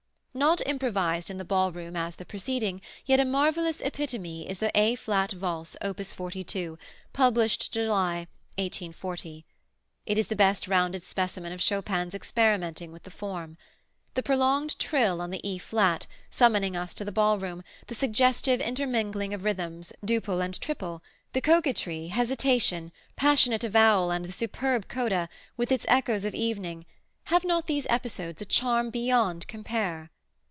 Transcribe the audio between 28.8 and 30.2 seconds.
beyond compare?